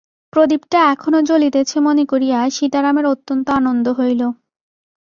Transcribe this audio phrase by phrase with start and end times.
[0.33, 4.21] প্রদীপটা এখনাে জ্বলিতেছে মনে করিয়া সীতারামের অত্যন্ত আনন্দ হইল।